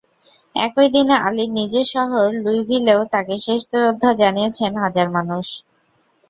[0.55, 5.45] একই দিনে আলীর নিজের শহর লুইভিলেও তাঁকে শেষ শ্রদ্ধা জানিয়েছেন হাজারো মানুষ।